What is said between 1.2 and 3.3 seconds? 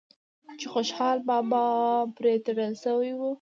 بابا پرې تړل شوی و